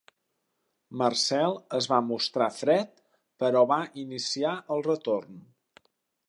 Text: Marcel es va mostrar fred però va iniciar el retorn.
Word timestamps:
Marcel 1.01 1.57
es 1.79 1.87
va 1.91 1.99
mostrar 2.07 2.47
fred 2.61 2.95
però 3.45 3.63
va 3.73 3.79
iniciar 4.05 4.55
el 4.77 4.83
retorn. 4.89 5.39